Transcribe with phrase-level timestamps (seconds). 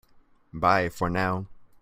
[0.51, 1.45] Bye for now!